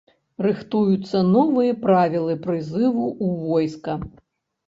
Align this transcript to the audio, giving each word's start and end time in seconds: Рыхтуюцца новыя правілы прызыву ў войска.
Рыхтуюцца 0.45 1.19
новыя 1.33 1.75
правілы 1.83 2.33
прызыву 2.45 3.05
ў 3.25 3.27
войска. 3.43 3.99